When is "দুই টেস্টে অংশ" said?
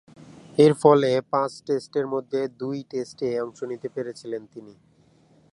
2.59-3.59